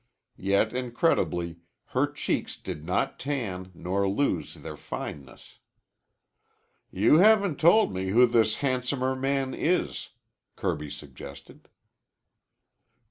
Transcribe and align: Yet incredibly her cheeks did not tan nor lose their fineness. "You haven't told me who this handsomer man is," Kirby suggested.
Yet 0.41 0.73
incredibly 0.73 1.57
her 1.89 2.11
cheeks 2.11 2.57
did 2.57 2.83
not 2.83 3.19
tan 3.19 3.69
nor 3.75 4.09
lose 4.09 4.55
their 4.55 4.75
fineness. 4.75 5.59
"You 6.89 7.17
haven't 7.19 7.59
told 7.59 7.93
me 7.93 8.09
who 8.09 8.25
this 8.25 8.55
handsomer 8.65 9.15
man 9.15 9.53
is," 9.53 10.09
Kirby 10.55 10.89
suggested. 10.89 11.69